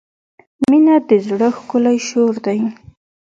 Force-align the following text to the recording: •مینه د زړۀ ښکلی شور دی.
•مینه 0.69 0.95
د 1.09 1.11
زړۀ 1.27 1.49
ښکلی 1.57 1.97
شور 2.07 2.35
دی. 2.45 2.59